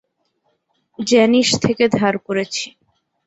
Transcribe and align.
Janis 0.99 1.49
থেকে 1.63 1.83
ধার 1.97 2.15
করেছি। 2.27 2.65